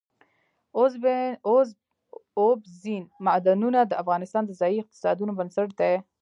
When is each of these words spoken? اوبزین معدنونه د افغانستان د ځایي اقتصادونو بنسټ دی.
اوبزین 2.39 3.03
معدنونه 3.25 3.79
د 3.85 3.91
افغانستان 4.03 4.43
د 4.45 4.51
ځایي 4.61 4.77
اقتصادونو 4.81 5.31
بنسټ 5.39 5.69
دی. 5.79 5.93